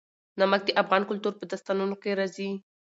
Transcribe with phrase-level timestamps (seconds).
[0.39, 2.49] نمک د افغان کلتور په داستانونو کې راځي.